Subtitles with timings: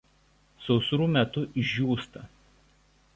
[0.67, 2.25] Sausrų metu išdžiūsta.